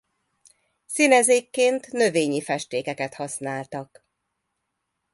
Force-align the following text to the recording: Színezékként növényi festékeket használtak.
Színezékként 0.85 1.91
növényi 1.91 2.41
festékeket 2.41 3.13
használtak. 3.13 4.05